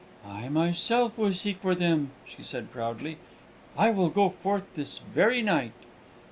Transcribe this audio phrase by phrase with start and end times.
[0.25, 3.17] "I myself will seek for them," she said proudly.
[3.77, 5.73] "I will go forth this very night."